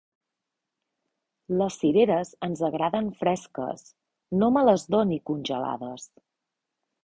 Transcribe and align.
Les 1.61 1.77
cireres 1.81 2.31
ens 2.49 2.65
agraden 2.69 3.13
fresques; 3.21 3.87
no 4.41 4.51
me 4.57 4.67
les 4.71 4.89
doni 4.97 5.23
congelades. 5.33 6.13